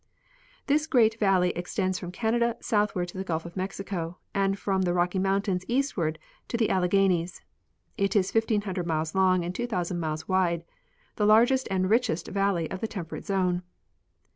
[0.65, 4.95] This great valley extends from Canada southward to the Gulf of Mexico, and from the
[4.95, 7.41] Rocky mountains eastward to the Alle ghanies;
[7.97, 10.63] it is 1,500 miles long and about 2,000 miles wide,
[11.17, 13.61] the largest and richest valley of the temperate zone.